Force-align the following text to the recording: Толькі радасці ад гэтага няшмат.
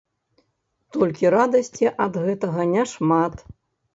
Толькі 0.95 1.29
радасці 1.35 1.85
ад 2.05 2.13
гэтага 2.25 2.65
няшмат. 2.73 3.33